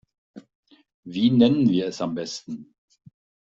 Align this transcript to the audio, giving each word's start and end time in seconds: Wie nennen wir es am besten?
Wie 1.03 1.29
nennen 1.29 1.69
wir 1.69 1.85
es 1.85 2.01
am 2.01 2.15
besten? 2.15 2.73